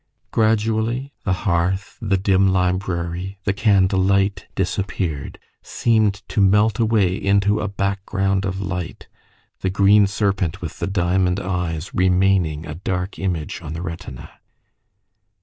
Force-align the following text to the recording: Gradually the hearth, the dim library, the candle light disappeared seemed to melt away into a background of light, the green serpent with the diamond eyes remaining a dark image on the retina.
Gradually 0.31 1.13
the 1.25 1.31
hearth, 1.45 1.99
the 2.01 2.17
dim 2.17 2.47
library, 2.51 3.37
the 3.43 3.53
candle 3.53 3.99
light 4.01 4.47
disappeared 4.55 5.37
seemed 5.61 6.27
to 6.27 6.41
melt 6.41 6.79
away 6.79 7.13
into 7.15 7.59
a 7.59 7.67
background 7.67 8.43
of 8.43 8.59
light, 8.59 9.07
the 9.59 9.69
green 9.69 10.07
serpent 10.07 10.59
with 10.59 10.79
the 10.79 10.87
diamond 10.87 11.39
eyes 11.39 11.93
remaining 11.93 12.65
a 12.65 12.73
dark 12.73 13.19
image 13.19 13.61
on 13.61 13.73
the 13.73 13.83
retina. 13.83 14.31